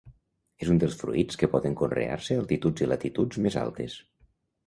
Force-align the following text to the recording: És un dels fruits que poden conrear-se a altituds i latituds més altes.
És 0.65 0.69
un 0.75 0.79
dels 0.83 0.95
fruits 1.01 1.37
que 1.41 1.49
poden 1.55 1.75
conrear-se 1.81 2.37
a 2.37 2.41
altituds 2.43 2.85
i 2.87 2.89
latituds 2.93 3.43
més 3.47 3.59
altes. 3.67 4.01